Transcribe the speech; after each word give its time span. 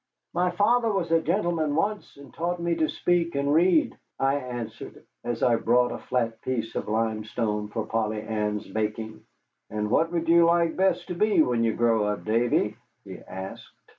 "My 0.33 0.49
father 0.49 0.91
was 0.91 1.11
a 1.11 1.21
gentleman 1.21 1.75
once, 1.75 2.17
and 2.17 2.33
taught 2.33 2.59
me 2.59 2.73
to 2.73 2.89
speak 2.89 3.35
and 3.35 3.53
read," 3.53 3.95
I 4.19 4.37
answered, 4.37 5.03
as 5.23 5.43
I 5.43 5.57
brought 5.57 5.91
a 5.91 5.99
flat 5.99 6.41
piece 6.41 6.73
of 6.73 6.87
limestone 6.87 7.67
for 7.67 7.85
Polly 7.85 8.19
Ann's 8.23 8.67
baking. 8.67 9.21
"And 9.69 9.91
what 9.91 10.11
would 10.11 10.27
you 10.27 10.45
like 10.45 10.75
best 10.75 11.07
to 11.09 11.13
be 11.13 11.43
when 11.43 11.63
you 11.63 11.73
grow 11.73 12.05
up, 12.05 12.25
Davy?" 12.25 12.77
he 13.03 13.19
asked. 13.19 13.75